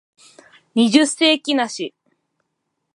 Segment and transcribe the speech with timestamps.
[0.73, 1.93] 二十世紀梨